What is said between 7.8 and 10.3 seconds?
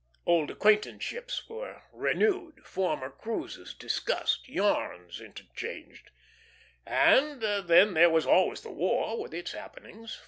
there was always the war with its happenings.